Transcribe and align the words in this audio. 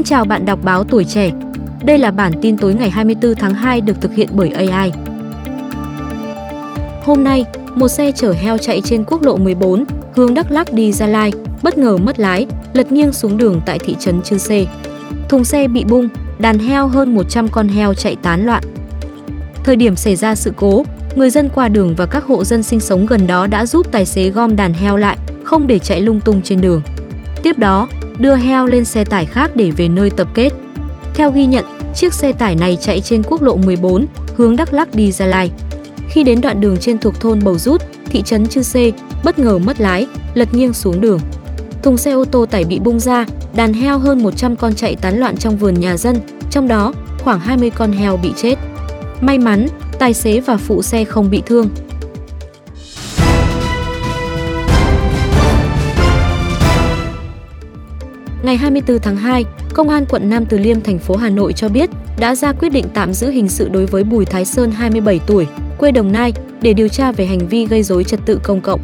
Xin 0.00 0.04
chào 0.04 0.24
bạn 0.24 0.44
đọc 0.44 0.58
báo 0.62 0.84
tuổi 0.84 1.04
trẻ. 1.04 1.30
Đây 1.84 1.98
là 1.98 2.10
bản 2.10 2.32
tin 2.42 2.58
tối 2.58 2.74
ngày 2.74 2.90
24 2.90 3.34
tháng 3.34 3.54
2 3.54 3.80
được 3.80 4.00
thực 4.00 4.14
hiện 4.14 4.28
bởi 4.32 4.50
AI. 4.50 4.92
Hôm 7.02 7.24
nay, 7.24 7.44
một 7.74 7.88
xe 7.88 8.12
chở 8.12 8.32
heo 8.32 8.58
chạy 8.58 8.80
trên 8.84 9.04
quốc 9.04 9.22
lộ 9.22 9.36
14, 9.36 9.84
hướng 10.14 10.34
Đắk 10.34 10.50
Lắk 10.50 10.72
đi 10.72 10.92
Gia 10.92 11.06
Lai, 11.06 11.32
bất 11.62 11.78
ngờ 11.78 11.96
mất 11.96 12.20
lái, 12.20 12.46
lật 12.72 12.92
nghiêng 12.92 13.12
xuống 13.12 13.36
đường 13.36 13.60
tại 13.66 13.78
thị 13.78 13.96
trấn 13.98 14.22
Chư 14.22 14.38
Sê. 14.38 14.66
Thùng 15.28 15.44
xe 15.44 15.68
bị 15.68 15.84
bung, 15.84 16.08
đàn 16.38 16.58
heo 16.58 16.86
hơn 16.88 17.14
100 17.14 17.48
con 17.48 17.68
heo 17.68 17.94
chạy 17.94 18.16
tán 18.22 18.46
loạn. 18.46 18.62
Thời 19.64 19.76
điểm 19.76 19.96
xảy 19.96 20.16
ra 20.16 20.34
sự 20.34 20.52
cố, 20.56 20.84
người 21.14 21.30
dân 21.30 21.48
qua 21.54 21.68
đường 21.68 21.94
và 21.96 22.06
các 22.06 22.24
hộ 22.24 22.44
dân 22.44 22.62
sinh 22.62 22.80
sống 22.80 23.06
gần 23.06 23.26
đó 23.26 23.46
đã 23.46 23.66
giúp 23.66 23.86
tài 23.92 24.06
xế 24.06 24.30
gom 24.30 24.56
đàn 24.56 24.72
heo 24.72 24.96
lại, 24.96 25.18
không 25.44 25.66
để 25.66 25.78
chạy 25.78 26.00
lung 26.00 26.20
tung 26.20 26.42
trên 26.42 26.60
đường. 26.60 26.82
Tiếp 27.42 27.58
đó, 27.58 27.88
đưa 28.20 28.34
heo 28.34 28.66
lên 28.66 28.84
xe 28.84 29.04
tải 29.04 29.26
khác 29.26 29.50
để 29.56 29.70
về 29.70 29.88
nơi 29.88 30.10
tập 30.10 30.28
kết. 30.34 30.50
Theo 31.14 31.30
ghi 31.30 31.46
nhận, 31.46 31.64
chiếc 31.94 32.14
xe 32.14 32.32
tải 32.32 32.54
này 32.54 32.78
chạy 32.80 33.00
trên 33.00 33.22
quốc 33.22 33.42
lộ 33.42 33.56
14, 33.56 34.06
hướng 34.36 34.56
Đắk 34.56 34.72
Lắk 34.72 34.94
đi 34.94 35.12
Gia 35.12 35.26
Lai. 35.26 35.50
Khi 36.08 36.22
đến 36.22 36.40
đoạn 36.40 36.60
đường 36.60 36.76
trên 36.76 36.98
thuộc 36.98 37.20
thôn 37.20 37.44
Bầu 37.44 37.58
Rút, 37.58 37.82
thị 38.04 38.22
trấn 38.22 38.46
Chư 38.46 38.62
Sê, 38.62 38.92
bất 39.24 39.38
ngờ 39.38 39.58
mất 39.58 39.80
lái, 39.80 40.06
lật 40.34 40.54
nghiêng 40.54 40.72
xuống 40.72 41.00
đường. 41.00 41.20
Thùng 41.82 41.96
xe 41.96 42.12
ô 42.12 42.24
tô 42.24 42.46
tải 42.46 42.64
bị 42.64 42.78
bung 42.78 43.00
ra, 43.00 43.26
đàn 43.54 43.72
heo 43.72 43.98
hơn 43.98 44.22
100 44.22 44.56
con 44.56 44.74
chạy 44.74 44.96
tán 44.96 45.20
loạn 45.20 45.36
trong 45.36 45.56
vườn 45.56 45.80
nhà 45.80 45.96
dân, 45.96 46.16
trong 46.50 46.68
đó 46.68 46.92
khoảng 47.18 47.40
20 47.40 47.70
con 47.70 47.92
heo 47.92 48.16
bị 48.16 48.32
chết. 48.36 48.54
May 49.20 49.38
mắn, 49.38 49.66
tài 49.98 50.14
xế 50.14 50.40
và 50.40 50.56
phụ 50.56 50.82
xe 50.82 51.04
không 51.04 51.30
bị 51.30 51.42
thương. 51.46 51.68
Ngày 58.42 58.56
24 58.56 58.98
tháng 58.98 59.16
2, 59.16 59.44
Công 59.74 59.88
an 59.88 60.04
quận 60.10 60.30
Nam 60.30 60.46
Từ 60.46 60.58
Liêm, 60.58 60.80
thành 60.80 60.98
phố 60.98 61.16
Hà 61.16 61.30
Nội 61.30 61.52
cho 61.52 61.68
biết 61.68 61.90
đã 62.18 62.34
ra 62.34 62.52
quyết 62.52 62.68
định 62.68 62.84
tạm 62.94 63.12
giữ 63.12 63.30
hình 63.30 63.48
sự 63.48 63.68
đối 63.68 63.86
với 63.86 64.04
Bùi 64.04 64.24
Thái 64.24 64.44
Sơn 64.44 64.70
27 64.70 65.20
tuổi, 65.26 65.46
quê 65.78 65.90
Đồng 65.90 66.12
Nai 66.12 66.32
để 66.62 66.72
điều 66.72 66.88
tra 66.88 67.12
về 67.12 67.26
hành 67.26 67.48
vi 67.48 67.66
gây 67.66 67.82
rối 67.82 68.04
trật 68.04 68.20
tự 68.26 68.40
công 68.42 68.60
cộng. 68.60 68.80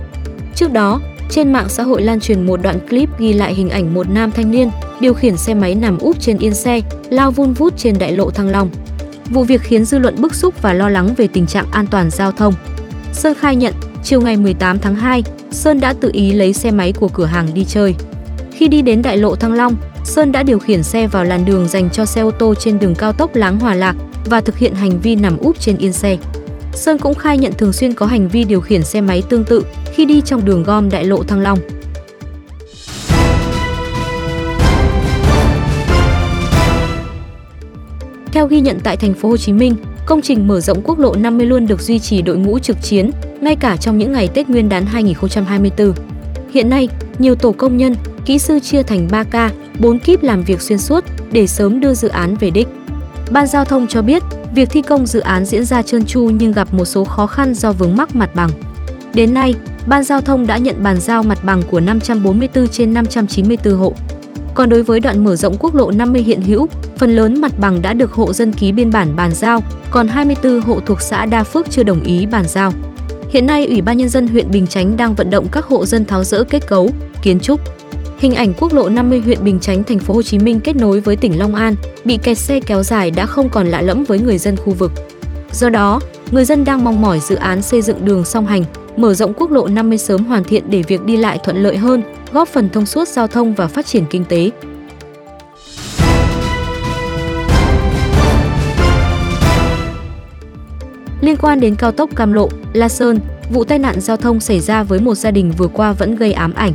Trước 0.55 0.73
đó, 0.73 1.01
trên 1.31 1.53
mạng 1.53 1.69
xã 1.69 1.83
hội 1.83 2.03
lan 2.03 2.21
truyền 2.21 2.47
một 2.47 2.63
đoạn 2.63 2.89
clip 2.89 3.19
ghi 3.19 3.33
lại 3.33 3.55
hình 3.55 3.71
ảnh 3.71 3.95
một 3.95 4.11
nam 4.11 4.31
thanh 4.31 4.51
niên 4.51 4.71
điều 5.01 5.15
khiển 5.15 5.37
xe 5.37 5.55
máy 5.55 5.75
nằm 5.75 5.99
úp 5.99 6.21
trên 6.21 6.39
yên 6.39 6.55
xe, 6.55 6.81
lao 7.11 7.31
vun 7.31 7.53
vút 7.53 7.77
trên 7.77 7.99
đại 7.99 8.13
lộ 8.13 8.31
Thăng 8.31 8.49
Long. 8.49 8.71
Vụ 9.31 9.45
việc 9.45 9.61
khiến 9.61 9.85
dư 9.85 9.99
luận 9.99 10.15
bức 10.19 10.35
xúc 10.35 10.63
và 10.63 10.73
lo 10.73 10.89
lắng 10.89 11.15
về 11.17 11.27
tình 11.27 11.47
trạng 11.47 11.67
an 11.71 11.87
toàn 11.87 12.11
giao 12.11 12.33
thông. 12.33 12.55
Sơn 13.13 13.35
khai 13.41 13.57
nhận, 13.57 13.75
chiều 14.05 14.21
ngày 14.21 14.37
18 14.37 14.79
tháng 14.79 14.95
2, 14.95 15.23
Sơn 15.51 15.81
đã 15.81 15.93
tự 15.93 16.11
ý 16.13 16.33
lấy 16.33 16.53
xe 16.53 16.71
máy 16.71 16.93
của 16.93 17.09
cửa 17.09 17.27
hàng 17.27 17.49
đi 17.55 17.65
chơi. 17.65 17.95
Khi 18.57 18.69
đi 18.69 18.83
đến 18.83 19.03
đại 19.03 19.17
lộ 19.17 19.37
Thăng 19.37 19.53
Long, 19.53 19.77
Sơn 20.05 20.33
đã 20.33 20.43
điều 20.43 20.59
khiển 20.59 20.83
xe 20.83 21.07
vào 21.07 21.25
làn 21.25 21.45
đường 21.45 21.69
dành 21.69 21.91
cho 21.91 22.05
xe 22.05 22.21
ô 22.21 22.31
tô 22.31 22.55
trên 22.55 22.79
đường 22.79 22.95
cao 22.95 23.13
tốc 23.13 23.35
Láng 23.35 23.61
Hòa 23.61 23.75
Lạc 23.75 23.97
và 24.25 24.41
thực 24.41 24.59
hiện 24.59 24.75
hành 24.75 25.01
vi 25.01 25.17
nằm 25.17 25.39
úp 25.39 25.61
trên 25.61 25.77
yên 25.77 25.93
xe. 25.93 26.17
Sơn 26.73 26.99
cũng 26.99 27.15
khai 27.15 27.39
nhận 27.39 27.53
thường 27.53 27.73
xuyên 27.73 27.95
có 27.95 28.07
hành 28.07 28.29
vi 28.29 28.45
điều 28.45 28.61
khiển 28.61 28.83
xe 28.83 29.01
máy 29.01 29.23
tương 29.29 29.45
tự 29.45 29.63
khi 29.93 30.05
đi 30.05 30.21
trong 30.21 30.45
đường 30.45 30.63
gom 30.63 30.91
đại 30.91 31.05
lộ 31.05 31.23
Thăng 31.23 31.41
Long. 31.41 31.59
Theo 38.33 38.47
ghi 38.47 38.61
nhận 38.61 38.81
tại 38.81 38.97
thành 38.97 39.15
phố 39.15 39.29
Hồ 39.29 39.37
Chí 39.37 39.53
Minh, 39.53 39.77
công 40.07 40.23
trình 40.23 40.49
mở 40.49 40.61
rộng 40.61 40.83
quốc 40.85 40.99
lộ 40.99 41.15
50 41.15 41.47
luôn 41.47 41.67
được 41.67 41.81
duy 41.81 41.99
trì 41.99 42.23
đội 42.23 42.37
ngũ 42.37 42.59
trực 42.59 42.83
chiến 42.83 43.11
ngay 43.41 43.57
cả 43.57 43.77
trong 43.77 43.99
những 43.99 44.13
ngày 44.13 44.29
Tết 44.29 44.49
Nguyên 44.49 44.69
đán 44.69 44.87
2024. 44.87 45.93
Hiện 46.53 46.71
nay, 46.71 46.89
nhiều 47.19 47.35
tổ 47.35 47.53
công 47.53 47.77
nhân, 47.77 47.95
kỹ 48.27 48.39
sư 48.39 48.61
chia 48.61 48.83
thành 48.83 49.09
3 49.11 49.25
ca, 49.25 49.51
4 49.79 49.99
kíp 49.99 50.23
làm 50.23 50.43
việc 50.43 50.63
xuyên 50.63 50.79
suốt 50.79 51.05
để 51.33 51.47
sớm 51.47 51.81
đưa 51.81 51.95
dự 51.95 52.09
án 52.09 52.37
về 52.37 52.51
đích. 52.51 52.69
Ban 53.31 53.47
giao 53.47 53.65
thông 53.65 53.87
cho 53.87 54.03
biết, 54.03 54.23
việc 54.55 54.69
thi 54.71 54.83
công 54.83 55.07
dự 55.07 55.21
án 55.21 55.45
diễn 55.45 55.65
ra 55.65 55.83
trơn 55.83 56.05
tru 56.05 56.31
nhưng 56.39 56.53
gặp 56.53 56.75
một 56.75 56.85
số 56.85 57.05
khó 57.05 57.27
khăn 57.27 57.55
do 57.55 57.73
vướng 57.73 57.97
mắc 57.97 58.17
mặt 58.17 58.35
bằng. 58.35 58.51
Đến 59.15 59.35
nay, 59.35 59.55
Ban 59.87 60.05
giao 60.05 60.21
thông 60.21 60.47
đã 60.47 60.59
nhận 60.59 60.83
bàn 60.83 61.01
giao 61.01 61.23
mặt 61.23 61.45
bằng 61.45 61.63
của 61.71 61.81
544 61.81 62.69
trên 62.69 62.95
594 62.95 63.75
hộ. 63.75 63.93
Còn 64.55 64.69
đối 64.69 64.83
với 64.83 65.01
đoạn 65.01 65.25
mở 65.25 65.37
rộng 65.37 65.57
quốc 65.61 65.75
lộ 65.75 65.91
50 65.91 66.23
hiện 66.23 66.43
hữu, 66.43 66.67
phần 66.97 67.17
lớn 67.17 67.41
mặt 67.41 67.53
bằng 67.59 67.83
đã 67.83 67.93
được 67.93 68.13
hộ 68.13 68.33
dân 68.33 68.53
ký 68.53 68.73
biên 68.73 68.91
bản 68.91 69.17
bàn 69.17 69.35
giao, 69.35 69.63
còn 69.91 70.09
24 70.09 70.61
hộ 70.61 70.81
thuộc 70.87 71.01
xã 71.01 71.27
Đa 71.27 71.45
Phước 71.45 71.71
chưa 71.71 71.83
đồng 71.83 72.03
ý 72.03 72.27
bàn 72.27 72.45
giao. 72.49 72.73
Hiện 73.31 73.47
nay, 73.47 73.67
Ủy 73.67 73.81
ban 73.81 73.97
nhân 73.97 74.09
dân 74.09 74.29
huyện 74.29 74.51
Bình 74.51 74.67
Chánh 74.67 74.97
đang 74.97 75.15
vận 75.15 75.31
động 75.31 75.47
các 75.53 75.65
hộ 75.65 75.87
dân 75.87 76.05
tháo 76.05 76.25
rỡ 76.25 76.45
kết 76.45 76.67
cấu, 76.67 76.91
kiến 77.23 77.41
trúc. 77.41 77.61
Hình 78.19 78.35
ảnh 78.35 78.55
quốc 78.55 78.73
lộ 78.73 78.89
50 78.89 79.21
huyện 79.21 79.45
Bình 79.45 79.61
Chánh 79.61 79.85
thành 79.85 79.99
phố 79.99 80.15
Hồ 80.15 80.23
Chí 80.23 80.39
Minh 80.39 80.61
kết 80.61 80.77
nối 80.77 81.01
với 81.01 81.17
tỉnh 81.17 81.39
Long 81.39 81.55
An 81.55 81.75
bị 82.05 82.19
kẹt 82.23 82.39
xe 82.39 82.61
kéo 82.61 82.83
dài 82.83 83.11
đã 83.11 83.27
không 83.27 83.49
còn 83.49 83.67
lạ 83.67 83.83
lẫm 83.83 84.05
với 84.05 84.19
người 84.19 84.39
dân 84.39 84.57
khu 84.57 84.73
vực. 84.73 84.93
Do 85.53 85.69
đó, 85.69 86.01
người 86.31 86.45
dân 86.45 86.65
đang 86.65 86.85
mong 86.85 87.01
mỏi 87.01 87.21
dự 87.21 87.35
án 87.35 87.63
xây 87.63 87.83
dựng 87.83 88.05
đường 88.05 88.25
song 88.25 88.47
hành, 88.47 88.65
mở 88.97 89.15
rộng 89.15 89.33
quốc 89.37 89.51
lộ 89.51 89.67
50 89.67 89.99
sớm 89.99 90.25
hoàn 90.25 90.45
thiện 90.45 90.71
để 90.71 90.83
việc 90.83 91.05
đi 91.05 91.17
lại 91.17 91.39
thuận 91.45 91.63
lợi 91.63 91.77
hơn, 91.77 92.03
góp 92.33 92.49
phần 92.49 92.69
thông 92.69 92.87
suốt 92.87 93.09
giao 93.09 93.27
thông 93.27 93.55
và 93.55 93.67
phát 93.67 93.87
triển 93.87 94.05
kinh 94.11 94.25
tế. 94.25 94.51
Liên 101.21 101.37
quan 101.37 101.61
đến 101.61 101.77
cao 101.77 101.93
tốc 101.93 102.11
Cam 102.17 102.33
Lộ, 102.33 102.49
La 102.73 102.89
Sơn, 102.89 103.19
vụ 103.51 103.65
tai 103.65 103.79
nạn 103.79 104.01
giao 104.01 104.17
thông 104.17 104.41
xảy 104.41 104.61
ra 104.61 104.83
với 104.83 105.01
một 105.01 105.15
gia 105.15 105.31
đình 105.31 105.53
vừa 105.59 105.69
qua 105.69 105.93
vẫn 105.93 106.17
gây 106.17 106.33
ám 106.33 106.55
ảnh. 106.55 106.73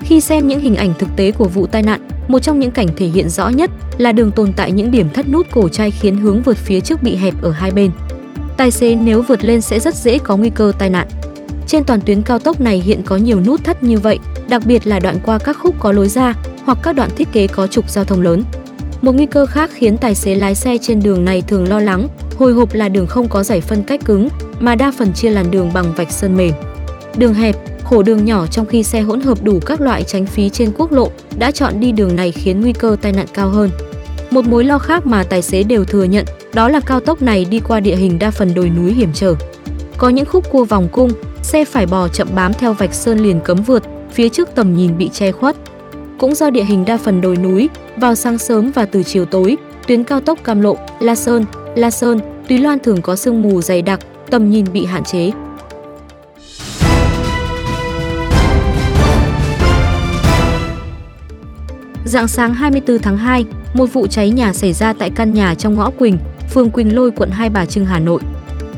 Khi 0.00 0.20
xem 0.20 0.48
những 0.48 0.60
hình 0.60 0.76
ảnh 0.76 0.94
thực 0.98 1.08
tế 1.16 1.30
của 1.30 1.48
vụ 1.48 1.66
tai 1.66 1.82
nạn, 1.82 2.00
một 2.28 2.38
trong 2.38 2.60
những 2.60 2.70
cảnh 2.70 2.88
thể 2.96 3.06
hiện 3.06 3.28
rõ 3.28 3.48
nhất 3.48 3.70
là 3.98 4.12
đường 4.12 4.30
tồn 4.30 4.52
tại 4.52 4.72
những 4.72 4.90
điểm 4.90 5.08
thắt 5.10 5.28
nút 5.28 5.46
cổ 5.50 5.68
chai 5.68 5.90
khiến 5.90 6.16
hướng 6.16 6.42
vượt 6.42 6.56
phía 6.56 6.80
trước 6.80 7.02
bị 7.02 7.16
hẹp 7.16 7.42
ở 7.42 7.50
hai 7.50 7.70
bên. 7.70 7.90
Tài 8.56 8.70
xế 8.70 8.94
nếu 8.94 9.22
vượt 9.22 9.44
lên 9.44 9.60
sẽ 9.60 9.80
rất 9.80 9.94
dễ 9.94 10.18
có 10.18 10.36
nguy 10.36 10.50
cơ 10.50 10.72
tai 10.78 10.90
nạn. 10.90 11.08
Trên 11.66 11.84
toàn 11.84 12.00
tuyến 12.00 12.22
cao 12.22 12.38
tốc 12.38 12.60
này 12.60 12.82
hiện 12.84 13.02
có 13.02 13.16
nhiều 13.16 13.40
nút 13.40 13.64
thắt 13.64 13.82
như 13.82 13.98
vậy, 13.98 14.18
đặc 14.48 14.62
biệt 14.66 14.86
là 14.86 15.00
đoạn 15.00 15.16
qua 15.24 15.38
các 15.38 15.56
khúc 15.62 15.74
có 15.78 15.92
lối 15.92 16.08
ra 16.08 16.34
hoặc 16.64 16.78
các 16.82 16.92
đoạn 16.92 17.10
thiết 17.16 17.32
kế 17.32 17.46
có 17.46 17.66
trục 17.66 17.90
giao 17.90 18.04
thông 18.04 18.22
lớn. 18.22 18.44
Một 19.02 19.12
nguy 19.12 19.26
cơ 19.26 19.46
khác 19.46 19.70
khiến 19.74 19.96
tài 19.96 20.14
xế 20.14 20.34
lái 20.34 20.54
xe 20.54 20.78
trên 20.78 21.02
đường 21.02 21.24
này 21.24 21.42
thường 21.46 21.68
lo 21.68 21.80
lắng, 21.80 22.08
hồi 22.38 22.52
hộp 22.52 22.74
là 22.74 22.88
đường 22.88 23.06
không 23.06 23.28
có 23.28 23.42
giải 23.42 23.60
phân 23.60 23.82
cách 23.82 24.04
cứng, 24.04 24.28
mà 24.60 24.74
đa 24.74 24.92
phần 24.98 25.12
chia 25.12 25.30
làn 25.30 25.50
đường 25.50 25.70
bằng 25.74 25.94
vạch 25.96 26.10
sơn 26.10 26.36
mềm. 26.36 26.52
Đường 27.16 27.34
hẹp, 27.34 27.56
khổ 27.94 28.02
đường 28.02 28.24
nhỏ 28.24 28.46
trong 28.46 28.66
khi 28.66 28.82
xe 28.82 29.00
hỗn 29.00 29.20
hợp 29.20 29.42
đủ 29.42 29.60
các 29.66 29.80
loại 29.80 30.02
tránh 30.02 30.26
phí 30.26 30.48
trên 30.48 30.72
quốc 30.76 30.92
lộ 30.92 31.08
đã 31.38 31.50
chọn 31.50 31.80
đi 31.80 31.92
đường 31.92 32.16
này 32.16 32.32
khiến 32.32 32.60
nguy 32.60 32.72
cơ 32.72 32.96
tai 33.02 33.12
nạn 33.12 33.26
cao 33.34 33.48
hơn. 33.48 33.70
Một 34.30 34.44
mối 34.44 34.64
lo 34.64 34.78
khác 34.78 35.06
mà 35.06 35.24
tài 35.24 35.42
xế 35.42 35.62
đều 35.62 35.84
thừa 35.84 36.04
nhận 36.04 36.24
đó 36.54 36.68
là 36.68 36.80
cao 36.80 37.00
tốc 37.00 37.22
này 37.22 37.44
đi 37.44 37.60
qua 37.60 37.80
địa 37.80 37.96
hình 37.96 38.18
đa 38.18 38.30
phần 38.30 38.54
đồi 38.54 38.70
núi 38.70 38.92
hiểm 38.92 39.10
trở. 39.14 39.34
Có 39.96 40.08
những 40.08 40.26
khúc 40.26 40.50
cua 40.50 40.64
vòng 40.64 40.88
cung, 40.92 41.10
xe 41.42 41.64
phải 41.64 41.86
bò 41.86 42.08
chậm 42.08 42.28
bám 42.34 42.52
theo 42.52 42.72
vạch 42.72 42.94
sơn 42.94 43.18
liền 43.18 43.40
cấm 43.40 43.62
vượt, 43.62 43.82
phía 44.12 44.28
trước 44.28 44.48
tầm 44.54 44.76
nhìn 44.76 44.98
bị 44.98 45.08
che 45.12 45.32
khuất. 45.32 45.56
Cũng 46.18 46.34
do 46.34 46.50
địa 46.50 46.64
hình 46.64 46.84
đa 46.84 46.96
phần 46.96 47.20
đồi 47.20 47.36
núi, 47.36 47.68
vào 47.96 48.14
sáng 48.14 48.38
sớm 48.38 48.70
và 48.74 48.84
từ 48.84 49.02
chiều 49.02 49.24
tối, 49.24 49.56
tuyến 49.86 50.04
cao 50.04 50.20
tốc 50.20 50.38
Cam 50.44 50.60
Lộ, 50.60 50.76
La 51.00 51.14
Sơn, 51.14 51.44
La 51.76 51.90
Sơn, 51.90 52.18
Túy 52.48 52.58
Loan 52.58 52.78
thường 52.78 53.02
có 53.02 53.16
sương 53.16 53.42
mù 53.42 53.62
dày 53.62 53.82
đặc, 53.82 54.00
tầm 54.30 54.50
nhìn 54.50 54.66
bị 54.72 54.84
hạn 54.84 55.04
chế. 55.04 55.30
Dạng 62.04 62.28
sáng 62.28 62.54
24 62.54 62.98
tháng 62.98 63.16
2, 63.16 63.44
một 63.74 63.86
vụ 63.92 64.06
cháy 64.06 64.30
nhà 64.30 64.52
xảy 64.52 64.72
ra 64.72 64.92
tại 64.92 65.10
căn 65.10 65.34
nhà 65.34 65.54
trong 65.54 65.74
ngõ 65.74 65.90
Quỳnh, 65.90 66.18
phường 66.50 66.70
Quỳnh 66.70 66.94
Lôi, 66.94 67.10
quận 67.10 67.30
Hai 67.30 67.50
Bà 67.50 67.66
Trưng, 67.66 67.86
Hà 67.86 67.98
Nội. 67.98 68.20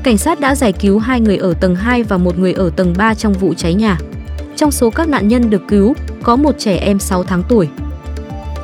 Cảnh 0.02 0.18
sát 0.18 0.40
đã 0.40 0.54
giải 0.54 0.72
cứu 0.72 0.98
hai 0.98 1.20
người 1.20 1.36
ở 1.36 1.54
tầng 1.60 1.74
2 1.74 2.02
và 2.02 2.16
một 2.16 2.38
người 2.38 2.52
ở 2.52 2.70
tầng 2.76 2.94
3 2.98 3.14
trong 3.14 3.32
vụ 3.32 3.54
cháy 3.54 3.74
nhà. 3.74 3.98
Trong 4.56 4.70
số 4.70 4.90
các 4.90 5.08
nạn 5.08 5.28
nhân 5.28 5.50
được 5.50 5.62
cứu, 5.68 5.94
có 6.22 6.36
một 6.36 6.58
trẻ 6.58 6.76
em 6.76 6.98
6 6.98 7.24
tháng 7.24 7.42
tuổi. 7.48 7.68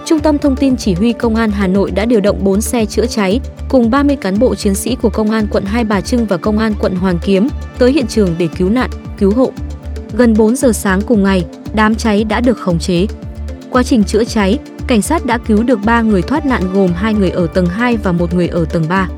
Trung 0.04 0.20
tâm 0.20 0.38
Thông 0.38 0.56
tin 0.56 0.76
Chỉ 0.76 0.94
huy 0.94 1.12
Công 1.12 1.34
an 1.34 1.50
Hà 1.50 1.66
Nội 1.66 1.90
đã 1.90 2.04
điều 2.04 2.20
động 2.20 2.44
4 2.44 2.60
xe 2.60 2.86
chữa 2.86 3.06
cháy 3.06 3.40
cùng 3.68 3.90
30 3.90 4.16
cán 4.16 4.38
bộ 4.38 4.54
chiến 4.54 4.74
sĩ 4.74 4.96
của 5.02 5.10
Công 5.10 5.30
an 5.30 5.46
quận 5.50 5.64
Hai 5.64 5.84
Bà 5.84 6.00
Trưng 6.00 6.26
và 6.26 6.36
Công 6.36 6.58
an 6.58 6.74
quận 6.80 6.94
Hoàn 6.94 7.18
Kiếm 7.18 7.48
tới 7.78 7.92
hiện 7.92 8.06
trường 8.06 8.34
để 8.38 8.48
cứu 8.58 8.70
nạn, 8.70 8.90
cứu 9.18 9.32
hộ. 9.32 9.52
Gần 10.12 10.34
4 10.34 10.56
giờ 10.56 10.72
sáng 10.72 11.00
cùng 11.00 11.22
ngày, 11.22 11.44
đám 11.74 11.94
cháy 11.94 12.24
đã 12.24 12.40
được 12.40 12.58
khống 12.58 12.78
chế. 12.78 13.06
Quá 13.72 13.82
trình 13.82 14.04
chữa 14.04 14.24
cháy, 14.24 14.58
cảnh 14.86 15.02
sát 15.02 15.26
đã 15.26 15.38
cứu 15.38 15.62
được 15.62 15.78
3 15.84 16.02
người 16.02 16.22
thoát 16.22 16.46
nạn 16.46 16.62
gồm 16.72 16.92
2 16.92 17.14
người 17.14 17.30
ở 17.30 17.46
tầng 17.46 17.66
2 17.66 17.96
và 17.96 18.12
một 18.12 18.34
người 18.34 18.48
ở 18.48 18.64
tầng 18.64 18.84
3. 18.88 19.08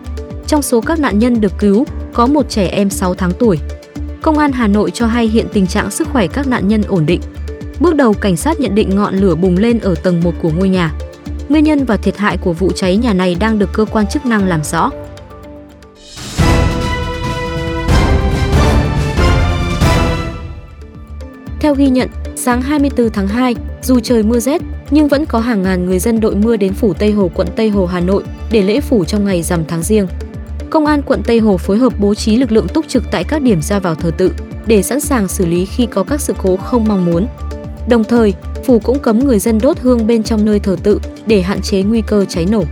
Trong 0.46 0.62
số 0.62 0.80
các 0.80 0.98
nạn 0.98 1.18
nhân 1.18 1.40
được 1.40 1.52
cứu, 1.58 1.84
có 2.12 2.26
một 2.26 2.48
trẻ 2.48 2.66
em 2.66 2.90
6 2.90 3.14
tháng 3.14 3.32
tuổi. 3.38 3.58
Công 4.22 4.38
an 4.38 4.52
Hà 4.52 4.66
Nội 4.66 4.90
cho 4.90 5.06
hay 5.06 5.26
hiện 5.26 5.46
tình 5.52 5.66
trạng 5.66 5.90
sức 5.90 6.08
khỏe 6.08 6.26
các 6.26 6.46
nạn 6.46 6.68
nhân 6.68 6.82
ổn 6.88 7.06
định. 7.06 7.20
Bước 7.80 7.94
đầu 7.94 8.12
cảnh 8.12 8.36
sát 8.36 8.60
nhận 8.60 8.74
định 8.74 8.96
ngọn 8.96 9.14
lửa 9.14 9.34
bùng 9.34 9.56
lên 9.56 9.78
ở 9.78 9.94
tầng 9.94 10.20
1 10.20 10.34
của 10.42 10.50
ngôi 10.50 10.68
nhà. 10.68 10.94
Nguyên 11.48 11.64
nhân 11.64 11.84
và 11.84 11.96
thiệt 11.96 12.16
hại 12.16 12.36
của 12.36 12.52
vụ 12.52 12.72
cháy 12.72 12.96
nhà 12.96 13.12
này 13.12 13.36
đang 13.40 13.58
được 13.58 13.72
cơ 13.72 13.84
quan 13.84 14.06
chức 14.06 14.26
năng 14.26 14.46
làm 14.46 14.64
rõ. 14.64 14.90
Theo 21.60 21.74
ghi 21.74 21.88
nhận, 21.88 22.08
sáng 22.36 22.62
24 22.62 23.10
tháng 23.10 23.28
2, 23.28 23.54
dù 23.84 24.00
trời 24.00 24.22
mưa 24.22 24.40
rét, 24.40 24.62
nhưng 24.90 25.08
vẫn 25.08 25.26
có 25.26 25.40
hàng 25.40 25.62
ngàn 25.62 25.86
người 25.86 25.98
dân 25.98 26.20
đội 26.20 26.36
mưa 26.36 26.56
đến 26.56 26.74
phủ 26.74 26.94
Tây 26.94 27.12
Hồ 27.12 27.30
quận 27.34 27.48
Tây 27.56 27.68
Hồ 27.68 27.86
Hà 27.86 28.00
Nội 28.00 28.22
để 28.50 28.62
lễ 28.62 28.80
phủ 28.80 29.04
trong 29.04 29.24
ngày 29.24 29.42
rằm 29.42 29.64
tháng 29.68 29.82
riêng. 29.82 30.06
Công 30.70 30.86
an 30.86 31.02
quận 31.02 31.22
Tây 31.22 31.38
Hồ 31.38 31.56
phối 31.56 31.78
hợp 31.78 31.92
bố 31.98 32.14
trí 32.14 32.36
lực 32.36 32.52
lượng 32.52 32.68
túc 32.68 32.88
trực 32.88 33.02
tại 33.10 33.24
các 33.24 33.42
điểm 33.42 33.62
ra 33.62 33.78
vào 33.78 33.94
thờ 33.94 34.10
tự 34.18 34.32
để 34.66 34.82
sẵn 34.82 35.00
sàng 35.00 35.28
xử 35.28 35.46
lý 35.46 35.64
khi 35.64 35.86
có 35.86 36.04
các 36.04 36.20
sự 36.20 36.34
cố 36.42 36.56
không 36.56 36.84
mong 36.88 37.04
muốn. 37.04 37.26
Đồng 37.88 38.04
thời, 38.04 38.34
phủ 38.64 38.78
cũng 38.78 38.98
cấm 38.98 39.18
người 39.18 39.38
dân 39.38 39.58
đốt 39.62 39.78
hương 39.78 40.06
bên 40.06 40.22
trong 40.22 40.44
nơi 40.44 40.58
thờ 40.58 40.76
tự 40.82 41.00
để 41.26 41.42
hạn 41.42 41.62
chế 41.62 41.82
nguy 41.82 42.02
cơ 42.06 42.24
cháy 42.28 42.46
nổ. 42.50 42.64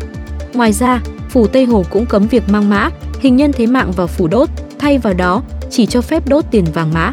Ngoài 0.55 0.73
ra, 0.73 1.03
phủ 1.31 1.47
Tây 1.47 1.65
Hồ 1.65 1.85
cũng 1.91 2.07
cấm 2.07 2.27
việc 2.27 2.49
mang 2.49 2.69
mã, 2.71 2.91
hình 3.21 3.37
nhân 3.37 3.53
thế 3.53 3.67
mạng 3.67 3.93
vào 3.93 4.07
phủ 4.07 4.27
đốt, 4.27 4.49
thay 4.79 4.99
vào 4.99 5.15
đó 5.15 5.43
chỉ 5.71 5.87
cho 5.87 6.01
phép 6.01 6.29
đốt 6.29 6.45
tiền 6.51 6.65
vàng 6.75 6.93
mã. 6.93 7.13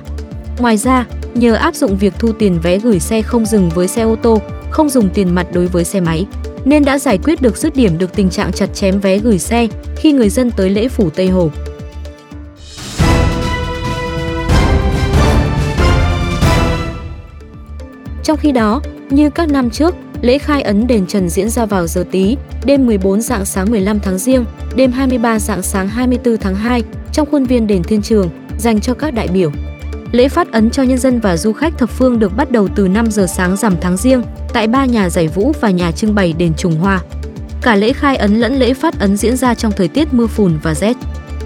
Ngoài 0.59 0.77
ra, 0.77 1.05
nhờ 1.39 1.53
áp 1.53 1.75
dụng 1.75 1.97
việc 1.97 2.13
thu 2.19 2.31
tiền 2.31 2.59
vé 2.63 2.77
gửi 2.77 2.99
xe 2.99 3.21
không 3.21 3.45
dừng 3.45 3.69
với 3.69 3.87
xe 3.87 4.01
ô 4.01 4.15
tô, 4.15 4.41
không 4.69 4.89
dùng 4.89 5.09
tiền 5.09 5.35
mặt 5.35 5.47
đối 5.53 5.67
với 5.67 5.83
xe 5.83 5.99
máy, 5.99 6.25
nên 6.65 6.85
đã 6.85 6.99
giải 6.99 7.17
quyết 7.17 7.41
được 7.41 7.57
dứt 7.57 7.75
điểm 7.75 7.97
được 7.97 8.15
tình 8.15 8.29
trạng 8.29 8.53
chặt 8.53 8.73
chém 8.73 8.99
vé 8.99 9.17
gửi 9.17 9.39
xe 9.39 9.67
khi 9.95 10.11
người 10.11 10.29
dân 10.29 10.51
tới 10.51 10.69
lễ 10.69 10.87
phủ 10.87 11.09
Tây 11.09 11.27
Hồ. 11.27 11.49
Trong 18.23 18.37
khi 18.37 18.51
đó, 18.51 18.81
như 19.09 19.29
các 19.29 19.49
năm 19.49 19.69
trước, 19.69 19.95
lễ 20.21 20.37
khai 20.37 20.61
ấn 20.61 20.87
đền 20.87 21.07
Trần 21.07 21.29
diễn 21.29 21.49
ra 21.49 21.65
vào 21.65 21.87
giờ 21.87 22.05
tí, 22.11 22.37
đêm 22.65 22.85
14 22.85 23.21
dạng 23.21 23.45
sáng 23.45 23.71
15 23.71 23.99
tháng 23.99 24.17
Giêng, 24.17 24.45
đêm 24.75 24.91
23 24.91 25.39
dạng 25.39 25.61
sáng 25.61 25.87
24 25.87 26.37
tháng 26.37 26.55
2 26.55 26.83
trong 27.11 27.27
khuôn 27.31 27.43
viên 27.43 27.67
đền 27.67 27.83
Thiên 27.83 28.01
Trường 28.01 28.29
dành 28.57 28.81
cho 28.81 28.93
các 28.93 29.13
đại 29.13 29.27
biểu. 29.27 29.51
Lễ 30.11 30.29
phát 30.29 30.51
ấn 30.51 30.69
cho 30.69 30.83
nhân 30.83 30.97
dân 30.97 31.19
và 31.19 31.37
du 31.37 31.53
khách 31.53 31.77
thập 31.77 31.89
phương 31.89 32.19
được 32.19 32.35
bắt 32.37 32.51
đầu 32.51 32.67
từ 32.75 32.87
5 32.87 33.11
giờ 33.11 33.27
sáng 33.27 33.57
rằm 33.57 33.75
tháng 33.81 33.97
Giêng 33.97 34.21
tại 34.53 34.67
ba 34.67 34.85
nhà 34.85 35.09
giải 35.09 35.27
vũ 35.27 35.51
và 35.61 35.69
nhà 35.69 35.91
trưng 35.91 36.15
bày 36.15 36.33
đền 36.33 36.53
Trùng 36.57 36.75
Hoa. 36.75 37.01
Cả 37.61 37.75
lễ 37.75 37.93
khai 37.93 38.15
ấn 38.15 38.39
lẫn 38.39 38.59
lễ 38.59 38.73
phát 38.73 38.99
ấn 38.99 39.17
diễn 39.17 39.37
ra 39.37 39.55
trong 39.55 39.71
thời 39.71 39.87
tiết 39.87 40.13
mưa 40.13 40.27
phùn 40.27 40.59
và 40.63 40.75
rét. 40.75 40.97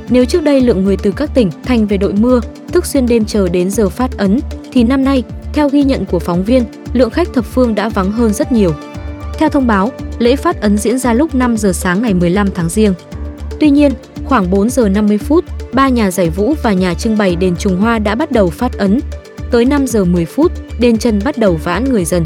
Nếu 0.10 0.26
trước 0.26 0.44
đây 0.44 0.62
lượng 0.62 0.84
người 0.84 0.98
từ 0.98 1.12
các 1.12 1.30
tỉnh 1.34 1.50
thành 1.64 1.88
về 1.88 1.98
đội 1.98 2.14
mưa, 2.14 2.42
thức 2.72 2.86
xuyên 2.86 3.06
đêm 3.06 3.26
chờ 3.26 3.50
đến 3.50 3.70
giờ 3.70 3.90
phát 3.90 4.18
ấn, 4.18 4.40
thì 4.72 4.84
năm 4.84 5.04
nay, 5.04 5.24
theo 5.54 5.70
ghi 5.70 5.84
nhận 5.84 6.06
của 6.06 6.20
phóng 6.20 6.44
viên, 6.44 6.64
lượng 6.94 7.10
khách 7.10 7.34
thập 7.34 7.46
phương 7.46 7.76
đã 7.76 7.90
vắng 7.90 8.12
hơn 8.12 8.34
rất 8.34 8.52
nhiều. 8.52 8.72
Theo 9.38 9.50
thông 9.50 9.68
báo, 9.68 9.92
lễ 10.20 10.36
phát 10.36 10.62
ấn 10.62 10.78
diễn 10.78 11.00
ra 11.00 11.14
lúc 11.14 11.36
5 11.36 11.58
giờ 11.58 11.74
sáng 11.74 12.02
ngày 12.02 12.14
15 12.14 12.48
tháng 12.56 12.70
Giêng. 12.70 12.94
Tuy 13.60 13.70
nhiên, 13.70 13.92
khoảng 14.26 14.52
4 14.52 14.70
giờ 14.70 14.90
50 14.90 15.18
phút, 15.18 15.46
ba 15.74 15.90
nhà 15.90 16.12
giải 16.12 16.30
vũ 16.30 16.54
và 16.64 16.74
nhà 16.74 16.94
trưng 16.94 17.18
bày 17.18 17.36
đền 17.36 17.56
Trùng 17.56 17.78
Hoa 17.78 18.00
đã 18.00 18.16
bắt 18.16 18.32
đầu 18.32 18.50
phát 18.50 18.74
ấn. 18.74 19.00
Tới 19.52 19.66
5 19.66 19.88
giờ 19.88 20.06
10 20.06 20.26
phút, 20.26 20.52
đền 20.80 20.98
Trần 20.98 21.20
bắt 21.26 21.38
đầu 21.38 21.60
vãn 21.64 21.84
người 21.84 22.06
dần. 22.06 22.24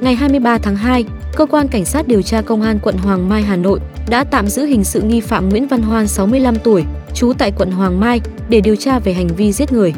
Ngày 0.00 0.14
23 0.14 0.58
tháng 0.58 0.76
2, 0.76 1.04
Cơ 1.36 1.46
quan 1.46 1.68
Cảnh 1.68 1.84
sát 1.84 2.08
điều 2.08 2.22
tra 2.22 2.42
Công 2.42 2.62
an 2.62 2.78
quận 2.82 2.96
Hoàng 2.96 3.28
Mai, 3.28 3.42
Hà 3.42 3.56
Nội 3.56 3.80
đã 4.08 4.24
tạm 4.24 4.46
giữ 4.46 4.64
hình 4.64 4.84
sự 4.84 5.00
nghi 5.00 5.20
phạm 5.20 5.48
Nguyễn 5.48 5.68
Văn 5.68 5.82
Hoan 5.82 6.06
65 6.06 6.56
tuổi, 6.64 6.84
trú 7.14 7.32
tại 7.38 7.52
quận 7.56 7.70
Hoàng 7.70 8.00
Mai 8.00 8.20
để 8.48 8.60
điều 8.60 8.76
tra 8.76 8.98
về 8.98 9.12
hành 9.12 9.28
vi 9.28 9.52
giết 9.52 9.72
người. 9.72 9.94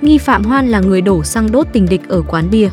Nghi 0.00 0.18
phạm 0.18 0.44
Hoan 0.44 0.68
là 0.68 0.80
người 0.80 1.00
đổ 1.00 1.24
xăng 1.24 1.52
đốt 1.52 1.66
tình 1.72 1.86
địch 1.86 2.08
ở 2.08 2.22
quán 2.28 2.50
bia. 2.50 2.68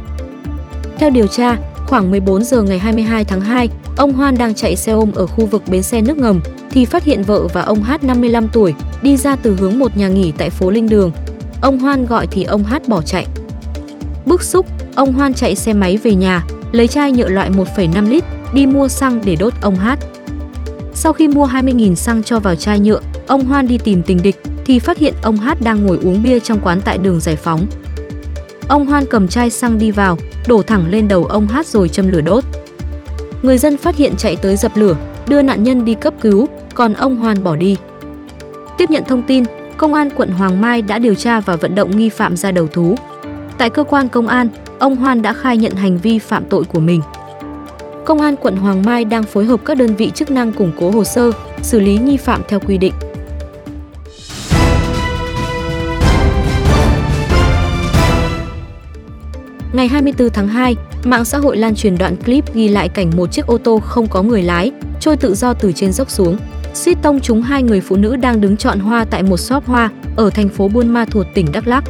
Theo 0.97 1.09
điều 1.09 1.27
tra, 1.27 1.57
khoảng 1.87 2.11
14 2.11 2.43
giờ 2.43 2.61
ngày 2.61 2.79
22 2.79 3.25
tháng 3.25 3.41
2, 3.41 3.69
ông 3.97 4.13
Hoan 4.13 4.37
đang 4.37 4.53
chạy 4.53 4.75
xe 4.75 4.91
ôm 4.91 5.11
ở 5.15 5.25
khu 5.25 5.45
vực 5.45 5.63
bến 5.67 5.83
xe 5.83 6.01
nước 6.01 6.17
ngầm 6.17 6.41
thì 6.71 6.85
phát 6.85 7.03
hiện 7.03 7.23
vợ 7.23 7.47
và 7.53 7.61
ông 7.61 7.83
Hát 7.83 8.03
55 8.03 8.47
tuổi 8.53 8.73
đi 9.01 9.17
ra 9.17 9.35
từ 9.35 9.55
hướng 9.55 9.79
một 9.79 9.97
nhà 9.97 10.07
nghỉ 10.07 10.31
tại 10.37 10.49
phố 10.49 10.69
Linh 10.69 10.89
Đường. 10.89 11.11
Ông 11.61 11.79
Hoan 11.79 12.05
gọi 12.05 12.27
thì 12.27 12.43
ông 12.43 12.63
Hát 12.63 12.87
bỏ 12.87 13.01
chạy. 13.01 13.27
Bức 14.25 14.43
xúc, 14.43 14.65
ông 14.95 15.13
Hoan 15.13 15.33
chạy 15.33 15.55
xe 15.55 15.73
máy 15.73 15.97
về 15.97 16.15
nhà, 16.15 16.45
lấy 16.71 16.87
chai 16.87 17.11
nhựa 17.11 17.29
loại 17.29 17.49
1,5 17.49 18.09
lít 18.09 18.23
đi 18.53 18.65
mua 18.65 18.87
xăng 18.87 19.21
để 19.25 19.35
đốt 19.35 19.53
ông 19.61 19.75
Hát. 19.75 19.99
Sau 20.93 21.13
khi 21.13 21.27
mua 21.27 21.45
20.000 21.45 21.95
xăng 21.95 22.23
cho 22.23 22.39
vào 22.39 22.55
chai 22.55 22.79
nhựa, 22.79 23.01
ông 23.27 23.45
Hoan 23.45 23.67
đi 23.67 23.77
tìm 23.77 24.03
tình 24.03 24.23
địch 24.23 24.35
thì 24.65 24.79
phát 24.79 24.97
hiện 24.97 25.13
ông 25.21 25.37
Hát 25.37 25.61
đang 25.61 25.85
ngồi 25.85 25.99
uống 26.03 26.23
bia 26.23 26.39
trong 26.39 26.59
quán 26.63 26.81
tại 26.85 26.97
đường 26.97 27.19
Giải 27.19 27.35
Phóng. 27.35 27.65
Ông 28.67 28.85
Hoan 28.85 29.05
cầm 29.05 29.27
chai 29.27 29.49
xăng 29.49 29.79
đi 29.79 29.91
vào, 29.91 30.17
đổ 30.47 30.61
thẳng 30.61 30.89
lên 30.89 31.07
đầu 31.07 31.25
ông 31.25 31.47
Hát 31.47 31.67
rồi 31.67 31.89
châm 31.89 32.07
lửa 32.07 32.21
đốt. 32.21 32.43
Người 33.41 33.57
dân 33.57 33.77
phát 33.77 33.95
hiện 33.95 34.13
chạy 34.17 34.35
tới 34.35 34.55
dập 34.55 34.71
lửa, 34.75 34.95
đưa 35.27 35.41
nạn 35.41 35.63
nhân 35.63 35.85
đi 35.85 35.93
cấp 35.93 36.13
cứu, 36.21 36.47
còn 36.75 36.93
ông 36.93 37.15
Hoan 37.15 37.43
bỏ 37.43 37.55
đi. 37.55 37.77
Tiếp 38.77 38.89
nhận 38.89 39.03
thông 39.07 39.23
tin, 39.23 39.43
Công 39.77 39.93
an 39.93 40.09
quận 40.15 40.29
Hoàng 40.29 40.61
Mai 40.61 40.81
đã 40.81 40.99
điều 40.99 41.15
tra 41.15 41.39
và 41.39 41.55
vận 41.55 41.75
động 41.75 41.97
nghi 41.97 42.09
phạm 42.09 42.37
ra 42.37 42.51
đầu 42.51 42.67
thú. 42.67 42.95
Tại 43.57 43.69
cơ 43.69 43.83
quan 43.83 44.09
công 44.09 44.27
an, 44.27 44.47
ông 44.79 44.95
Hoan 44.95 45.21
đã 45.21 45.33
khai 45.33 45.57
nhận 45.57 45.73
hành 45.73 45.97
vi 45.97 46.19
phạm 46.19 46.45
tội 46.45 46.63
của 46.63 46.79
mình. 46.79 47.01
Công 48.05 48.21
an 48.21 48.35
quận 48.35 48.55
Hoàng 48.55 48.83
Mai 48.85 49.05
đang 49.05 49.23
phối 49.23 49.45
hợp 49.45 49.59
các 49.65 49.77
đơn 49.77 49.95
vị 49.95 50.11
chức 50.15 50.31
năng 50.31 50.53
củng 50.53 50.71
cố 50.79 50.91
hồ 50.91 51.03
sơ, 51.03 51.31
xử 51.61 51.79
lý 51.79 51.97
nghi 51.97 52.17
phạm 52.17 52.41
theo 52.47 52.59
quy 52.59 52.77
định. 52.77 52.93
Ngày 59.73 59.87
24 59.87 60.29
tháng 60.29 60.47
2, 60.47 60.75
mạng 61.03 61.25
xã 61.25 61.37
hội 61.37 61.57
lan 61.57 61.75
truyền 61.75 61.97
đoạn 61.97 62.15
clip 62.15 62.53
ghi 62.53 62.67
lại 62.67 62.89
cảnh 62.89 63.11
một 63.15 63.31
chiếc 63.31 63.47
ô 63.47 63.57
tô 63.57 63.79
không 63.79 64.07
có 64.07 64.21
người 64.21 64.43
lái, 64.43 64.71
trôi 64.99 65.17
tự 65.17 65.35
do 65.35 65.53
từ 65.53 65.71
trên 65.71 65.91
dốc 65.91 66.09
xuống. 66.09 66.37
Suýt 66.73 66.97
tông 67.01 67.19
trúng 67.19 67.41
hai 67.41 67.63
người 67.63 67.81
phụ 67.81 67.95
nữ 67.95 68.15
đang 68.15 68.41
đứng 68.41 68.57
chọn 68.57 68.79
hoa 68.79 69.05
tại 69.05 69.23
một 69.23 69.37
shop 69.37 69.65
hoa 69.65 69.89
ở 70.15 70.29
thành 70.29 70.49
phố 70.49 70.67
Buôn 70.67 70.87
Ma 70.87 71.05
Thuột, 71.05 71.27
tỉnh 71.33 71.51
Đắk 71.51 71.67
Lắk. 71.67 71.83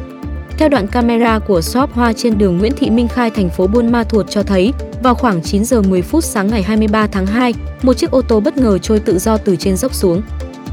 Theo 0.58 0.68
đoạn 0.68 0.86
camera 0.86 1.38
của 1.38 1.60
shop 1.60 1.92
hoa 1.92 2.12
trên 2.12 2.38
đường 2.38 2.58
Nguyễn 2.58 2.72
Thị 2.76 2.90
Minh 2.90 3.08
Khai, 3.08 3.30
thành 3.30 3.50
phố 3.50 3.66
Buôn 3.66 3.92
Ma 3.92 4.04
Thuột 4.04 4.30
cho 4.30 4.42
thấy, 4.42 4.72
vào 5.02 5.14
khoảng 5.14 5.42
9 5.42 5.64
giờ 5.64 5.82
10 5.82 6.02
phút 6.02 6.24
sáng 6.24 6.48
ngày 6.48 6.62
23 6.62 7.06
tháng 7.06 7.26
2, 7.26 7.54
một 7.82 7.94
chiếc 7.94 8.10
ô 8.10 8.22
tô 8.22 8.40
bất 8.40 8.56
ngờ 8.56 8.78
trôi 8.78 9.00
tự 9.00 9.18
do 9.18 9.36
từ 9.36 9.56
trên 9.56 9.76
dốc 9.76 9.94
xuống. 9.94 10.22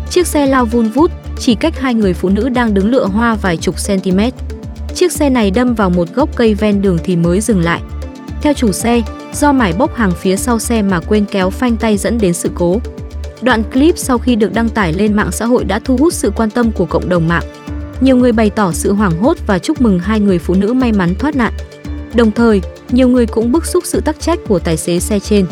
Chiếc 0.10 0.28
xe 0.28 0.46
lao 0.46 0.66
vun 0.66 0.90
vút, 0.90 1.12
chỉ 1.40 1.56
cách 1.56 1.80
hai 1.80 1.94
người 1.94 2.14
phụ 2.14 2.30
nữ 2.30 2.50
đang 2.50 2.74
đứng 2.74 2.92
lựa 2.92 3.06
hoa 3.06 3.36
vài 3.36 3.58
chục 3.58 3.76
cm. 3.88 4.20
Chiếc 5.12 5.18
xe 5.18 5.30
này 5.30 5.52
đâm 5.52 5.76
vào 5.76 5.90
một 5.90 6.08
gốc 6.16 6.30
cây 6.36 6.54
ven 6.54 6.82
đường 6.82 6.98
thì 7.04 7.16
mới 7.16 7.42
dừng 7.42 7.62
lại. 7.62 7.82
Theo 8.42 8.54
chủ 8.54 8.72
xe, 8.72 9.02
do 9.34 9.52
mải 9.52 9.74
bốc 9.74 9.96
hàng 9.96 10.12
phía 10.12 10.36
sau 10.36 10.60
xe 10.60 10.82
mà 10.82 11.00
quên 11.00 11.26
kéo 11.32 11.50
phanh 11.50 11.78
tay 11.78 11.98
dẫn 11.98 12.18
đến 12.18 12.34
sự 12.34 12.52
cố. 12.56 12.80
Đoạn 13.42 13.64
clip 13.64 13.98
sau 13.98 14.18
khi 14.18 14.36
được 14.36 14.54
đăng 14.54 14.70
tải 14.70 14.94
lên 14.94 15.14
mạng 15.14 15.32
xã 15.32 15.46
hội 15.46 15.64
đã 15.64 15.80
thu 15.80 15.98
hút 15.98 16.14
sự 16.14 16.32
quan 16.36 16.50
tâm 16.50 16.72
của 16.72 16.86
cộng 16.86 17.10
đồng 17.10 17.28
mạng. 17.28 17.44
Nhiều 18.02 18.18
người 18.18 18.32
bày 18.32 18.50
tỏ 18.50 18.72
sự 18.72 18.94
hoảng 18.94 19.18
hốt 19.22 19.38
và 19.48 19.60
chúc 19.60 19.82
mừng 19.82 20.00
hai 20.00 20.20
người 20.20 20.40
phụ 20.40 20.54
nữ 20.54 20.74
may 20.74 20.92
mắn 20.92 21.16
thoát 21.20 21.36
nạn. 21.36 21.54
Đồng 22.14 22.32
thời, 22.32 22.62
nhiều 22.90 23.08
người 23.08 23.26
cũng 23.26 23.52
bức 23.52 23.66
xúc 23.66 23.84
sự 23.86 24.02
tắc 24.02 24.20
trách 24.20 24.40
của 24.48 24.60
tài 24.60 24.78
xế 24.78 25.00
xe 25.00 25.20
trên. 25.20 25.46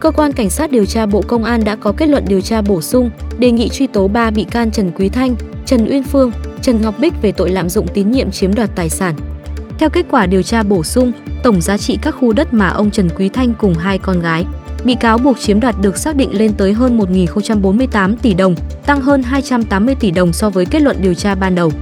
Cơ 0.00 0.10
quan 0.10 0.32
Cảnh 0.32 0.50
sát 0.50 0.70
điều 0.70 0.84
tra 0.84 1.06
Bộ 1.06 1.22
Công 1.22 1.44
an 1.44 1.64
đã 1.64 1.76
có 1.76 1.92
kết 1.92 2.08
luận 2.08 2.24
điều 2.28 2.40
tra 2.40 2.62
bổ 2.62 2.82
sung, 2.82 3.10
đề 3.38 3.50
nghị 3.50 3.68
truy 3.68 3.86
tố 3.86 4.08
3 4.08 4.30
bị 4.30 4.44
can 4.44 4.70
Trần 4.70 4.90
Quý 4.96 5.08
Thanh, 5.08 5.36
Trần 5.66 5.86
Uyên 5.90 6.02
Phương, 6.02 6.30
Trần 6.62 6.82
Ngọc 6.82 6.94
Bích 6.98 7.22
về 7.22 7.32
tội 7.32 7.50
lạm 7.50 7.68
dụng 7.68 7.86
tín 7.94 8.10
nhiệm 8.10 8.30
chiếm 8.30 8.54
đoạt 8.54 8.70
tài 8.74 8.90
sản. 8.90 9.14
Theo 9.78 9.90
kết 9.90 10.06
quả 10.10 10.26
điều 10.26 10.42
tra 10.42 10.62
bổ 10.62 10.84
sung, 10.84 11.12
tổng 11.42 11.60
giá 11.60 11.78
trị 11.78 11.98
các 12.02 12.10
khu 12.10 12.32
đất 12.32 12.54
mà 12.54 12.68
ông 12.68 12.90
Trần 12.90 13.08
Quý 13.16 13.28
Thanh 13.28 13.54
cùng 13.58 13.74
hai 13.74 13.98
con 13.98 14.20
gái 14.20 14.44
bị 14.84 14.94
cáo 14.94 15.18
buộc 15.18 15.38
chiếm 15.38 15.60
đoạt 15.60 15.74
được 15.80 15.96
xác 15.96 16.16
định 16.16 16.38
lên 16.38 16.52
tới 16.52 16.72
hơn 16.72 16.98
1.048 16.98 18.16
tỷ 18.22 18.34
đồng, 18.34 18.54
tăng 18.86 19.00
hơn 19.00 19.22
280 19.22 19.94
tỷ 20.00 20.10
đồng 20.10 20.32
so 20.32 20.50
với 20.50 20.66
kết 20.66 20.82
luận 20.82 20.96
điều 21.02 21.14
tra 21.14 21.34
ban 21.34 21.54
đầu. 21.54 21.72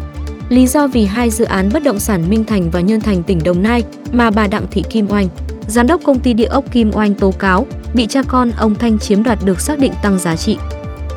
Lý 0.48 0.66
do 0.66 0.86
vì 0.86 1.04
hai 1.04 1.30
dự 1.30 1.44
án 1.44 1.70
bất 1.72 1.82
động 1.82 2.00
sản 2.00 2.30
Minh 2.30 2.44
Thành 2.44 2.70
và 2.70 2.80
Nhân 2.80 3.00
Thành 3.00 3.22
tỉnh 3.22 3.40
Đồng 3.44 3.62
Nai 3.62 3.82
mà 4.12 4.30
bà 4.30 4.46
Đặng 4.46 4.66
Thị 4.70 4.84
Kim 4.90 5.06
Oanh, 5.10 5.28
giám 5.68 5.86
đốc 5.86 6.00
công 6.04 6.18
ty 6.18 6.32
địa 6.32 6.44
ốc 6.44 6.72
Kim 6.72 6.90
Oanh 6.94 7.14
tố 7.14 7.30
cáo 7.30 7.66
bị 7.96 8.06
cha 8.06 8.22
con 8.28 8.50
ông 8.58 8.74
Thanh 8.74 8.98
chiếm 8.98 9.22
đoạt 9.22 9.38
được 9.44 9.60
xác 9.60 9.78
định 9.78 9.92
tăng 10.02 10.18
giá 10.18 10.36
trị. 10.36 10.58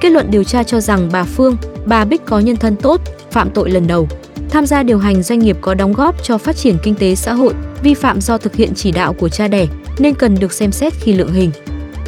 Kết 0.02 0.10
luận 0.10 0.32
điều 0.32 0.44
tra 0.44 0.64
cho 0.64 0.80
rằng 0.80 1.10
bà 1.12 1.24
Phương, 1.24 1.58
bà 1.86 2.06
Bích 2.06 2.26
có 2.26 2.40
nhân 2.40 2.56
thân 2.56 2.76
tốt, 2.76 3.02
phạm 3.32 3.50
tội 3.50 3.70
lần 3.70 3.88
đầu, 3.88 4.08
tham 4.50 4.66
gia 4.66 4.84
điều 4.84 4.98
hành 4.98 5.24
doanh 5.24 5.40
nghiệp 5.40 5.58
có 5.62 5.74
đóng 5.74 5.94
góp 5.94 6.24
cho 6.24 6.38
phát 6.38 6.56
triển 6.56 6.78
kinh 6.84 6.96
tế 6.96 7.16
xã 7.16 7.34
hội, 7.34 7.54
vi 7.84 7.94
phạm 7.94 8.22
do 8.22 8.38
thực 8.38 8.56
hiện 8.56 8.74
chỉ 8.76 8.92
đạo 8.92 9.14
của 9.14 9.30
cha 9.30 9.48
đẻ 9.48 9.68
nên 10.00 10.16
cần 10.16 10.36
được 10.40 10.54
xem 10.54 10.72
xét 10.72 10.94
khi 10.94 11.14
lượng 11.14 11.34
hình. 11.34 11.52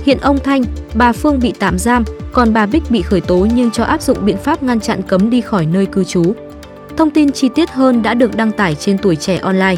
Hiện 0.05 0.17
ông 0.17 0.39
Thanh, 0.39 0.63
bà 0.93 1.11
Phương 1.11 1.39
bị 1.39 1.53
tạm 1.59 1.79
giam, 1.79 2.03
còn 2.31 2.53
bà 2.53 2.65
Bích 2.65 2.83
bị 2.89 3.01
khởi 3.01 3.21
tố 3.21 3.47
nhưng 3.55 3.71
cho 3.71 3.83
áp 3.83 4.01
dụng 4.01 4.25
biện 4.25 4.37
pháp 4.37 4.63
ngăn 4.63 4.79
chặn 4.79 5.01
cấm 5.01 5.29
đi 5.29 5.41
khỏi 5.41 5.65
nơi 5.65 5.85
cư 5.85 6.03
trú. 6.03 6.33
Thông 6.97 7.11
tin 7.11 7.31
chi 7.31 7.49
tiết 7.55 7.69
hơn 7.69 8.03
đã 8.03 8.13
được 8.13 8.35
đăng 8.35 8.51
tải 8.51 8.75
trên 8.75 8.97
tuổi 8.97 9.15
trẻ 9.15 9.37
online. 9.37 9.75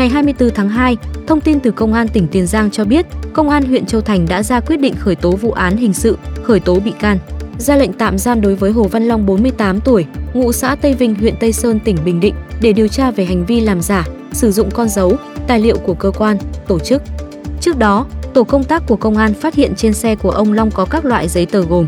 Ngày 0.00 0.08
24 0.08 0.50
tháng 0.54 0.68
2, 0.68 0.96
thông 1.26 1.40
tin 1.40 1.60
từ 1.60 1.70
Công 1.70 1.92
an 1.92 2.08
tỉnh 2.08 2.28
Tiền 2.28 2.46
Giang 2.46 2.70
cho 2.70 2.84
biết, 2.84 3.06
Công 3.32 3.50
an 3.50 3.64
huyện 3.64 3.86
Châu 3.86 4.00
Thành 4.00 4.26
đã 4.28 4.42
ra 4.42 4.60
quyết 4.60 4.76
định 4.76 4.94
khởi 4.98 5.14
tố 5.14 5.30
vụ 5.30 5.52
án 5.52 5.76
hình 5.76 5.92
sự, 5.92 6.18
khởi 6.42 6.60
tố 6.60 6.80
bị 6.80 6.92
can, 7.00 7.18
ra 7.58 7.76
lệnh 7.76 7.92
tạm 7.92 8.18
giam 8.18 8.40
đối 8.40 8.54
với 8.54 8.70
Hồ 8.70 8.82
Văn 8.82 9.08
Long 9.08 9.26
48 9.26 9.80
tuổi, 9.80 10.06
ngụ 10.34 10.52
xã 10.52 10.74
Tây 10.74 10.94
Vinh, 10.94 11.14
huyện 11.14 11.34
Tây 11.40 11.52
Sơn, 11.52 11.80
tỉnh 11.80 11.96
Bình 12.04 12.20
Định 12.20 12.34
để 12.60 12.72
điều 12.72 12.88
tra 12.88 13.10
về 13.10 13.24
hành 13.24 13.46
vi 13.46 13.60
làm 13.60 13.80
giả, 13.80 14.06
sử 14.32 14.50
dụng 14.50 14.70
con 14.70 14.88
dấu, 14.88 15.16
tài 15.46 15.60
liệu 15.60 15.78
của 15.78 15.94
cơ 15.94 16.10
quan, 16.10 16.36
tổ 16.68 16.78
chức. 16.78 17.02
Trước 17.60 17.78
đó, 17.78 18.06
tổ 18.34 18.44
công 18.44 18.64
tác 18.64 18.82
của 18.86 18.96
công 18.96 19.16
an 19.16 19.34
phát 19.34 19.54
hiện 19.54 19.74
trên 19.76 19.92
xe 19.92 20.14
của 20.14 20.30
ông 20.30 20.52
Long 20.52 20.70
có 20.70 20.84
các 20.84 21.04
loại 21.04 21.28
giấy 21.28 21.46
tờ 21.46 21.60
gồm 21.60 21.86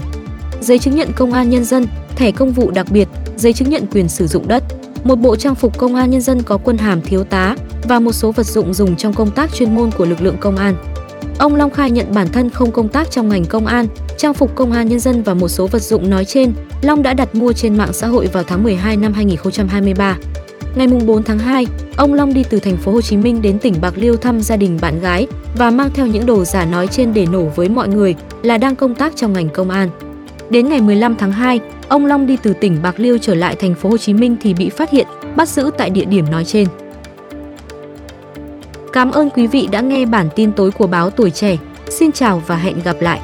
giấy 0.61 0.79
chứng 0.79 0.97
nhận 0.97 1.13
công 1.17 1.33
an 1.33 1.51
nhân 1.51 1.65
dân, 1.65 1.87
thẻ 2.17 2.31
công 2.31 2.53
vụ 2.53 2.71
đặc 2.71 2.87
biệt, 2.91 3.09
giấy 3.37 3.53
chứng 3.53 3.71
nhận 3.71 3.87
quyền 3.87 4.09
sử 4.09 4.27
dụng 4.27 4.49
đất, 4.49 4.65
một 5.05 5.17
bộ 5.17 5.37
trang 5.37 5.55
phục 5.55 5.79
công 5.79 5.95
an 5.95 6.11
nhân 6.11 6.21
dân 6.21 6.43
có 6.43 6.59
quân 6.65 6.79
hàm 6.79 7.03
thiếu 7.03 7.25
tá 7.25 7.57
và 7.89 8.01
một 8.01 8.13
số 8.13 8.33
vật 8.33 8.47
dụng 8.47 8.75
dùng 8.75 8.97
trong 8.97 9.15
công 9.15 9.31
tác 9.31 9.55
chuyên 9.55 9.75
môn 9.75 9.91
của 9.91 10.05
lực 10.05 10.23
lượng 10.23 10.37
công 10.41 10.57
an. 10.57 10.75
Ông 11.39 11.55
Long 11.55 11.71
khai 11.71 11.91
nhận 11.91 12.15
bản 12.15 12.29
thân 12.33 12.51
không 12.51 12.71
công 12.71 12.89
tác 12.89 13.11
trong 13.11 13.29
ngành 13.29 13.45
công 13.45 13.67
an, 13.67 13.87
trang 14.19 14.35
phục 14.35 14.55
công 14.55 14.73
an 14.73 14.89
nhân 14.89 15.01
dân 15.01 15.23
và 15.23 15.35
một 15.35 15.49
số 15.49 15.67
vật 15.67 15.83
dụng 15.83 16.11
nói 16.11 16.25
trên, 16.25 16.53
Long 16.83 17.03
đã 17.03 17.15
đặt 17.15 17.35
mua 17.35 17.53
trên 17.53 17.77
mạng 17.77 17.93
xã 17.93 18.07
hội 18.07 18.27
vào 18.27 18.45
tháng 18.45 18.63
12 18.63 18.97
năm 18.97 19.13
2023. 19.13 20.17
Ngày 20.75 20.87
4 20.87 21.23
tháng 21.23 21.39
2, 21.39 21.67
ông 21.97 22.15
Long 22.15 22.35
đi 22.35 22.45
từ 22.51 22.59
thành 22.59 22.77
phố 22.77 22.93
Hồ 22.93 23.01
Chí 23.01 23.17
Minh 23.17 23.43
đến 23.43 23.59
tỉnh 23.59 23.75
Bạc 23.81 23.95
Liêu 23.97 24.17
thăm 24.17 24.41
gia 24.41 24.57
đình 24.57 24.79
bạn 24.81 25.01
gái 25.01 25.27
và 25.57 25.71
mang 25.71 25.91
theo 25.95 26.07
những 26.07 26.27
đồ 26.27 26.45
giả 26.45 26.65
nói 26.65 26.87
trên 26.87 27.15
để 27.15 27.27
nổ 27.27 27.45
với 27.45 27.69
mọi 27.69 27.89
người 27.89 28.15
là 28.43 28.59
đang 28.59 28.77
công 28.77 28.95
tác 28.95 29.17
trong 29.17 29.33
ngành 29.33 29.49
công 29.49 29.71
an. 29.71 30.12
Đến 30.53 30.69
ngày 30.69 30.81
15 30.81 31.17
tháng 31.17 31.33
2, 31.33 31.61
ông 31.89 32.07
Long 32.07 32.27
đi 32.27 32.37
từ 32.43 32.53
tỉnh 32.53 32.79
Bạc 32.83 32.95
Liêu 33.01 33.19
trở 33.19 33.35
lại 33.35 33.57
thành 33.57 33.75
phố 33.75 33.89
Hồ 33.89 33.97
Chí 33.97 34.15
Minh 34.15 34.37
thì 34.41 34.55
bị 34.55 34.69
phát 34.69 34.91
hiện, 34.91 35.07
bắt 35.37 35.49
giữ 35.49 35.71
tại 35.79 35.91
địa 35.91 36.05
điểm 36.05 36.31
nói 36.31 36.45
trên. 36.45 36.69
Cảm 38.93 39.11
ơn 39.11 39.31
quý 39.31 39.47
vị 39.47 39.69
đã 39.73 39.81
nghe 39.81 40.07
bản 40.07 40.29
tin 40.37 40.53
tối 40.53 40.71
của 40.71 40.87
báo 40.87 41.11
Tuổi 41.11 41.31
Trẻ. 41.31 41.57
Xin 41.91 42.13
chào 42.13 42.43
và 42.47 42.57
hẹn 42.57 42.83
gặp 42.85 42.97
lại. 43.01 43.21